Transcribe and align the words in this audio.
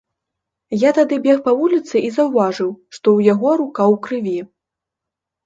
Я 0.83 0.93
тады 0.97 1.19
бег 1.25 1.43
па 1.47 1.53
вуліцы 1.59 1.95
і 2.07 2.09
заўважыў, 2.17 2.73
што 2.97 2.99
ў 2.99 3.19
яго 3.35 3.49
рука 3.61 3.83
ў 3.93 4.03
крыві. 4.09 4.39